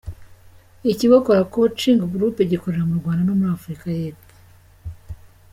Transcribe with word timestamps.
Ikigo 0.91 1.17
Kora 1.25 1.43
Coaching 1.53 1.99
Group 2.11 2.35
gikorera 2.51 2.83
mu 2.89 2.95
Rwanda 3.01 3.21
no 3.25 3.33
muri 3.39 3.51
Afurika 3.57 3.85
y’Epfo. 3.97 4.31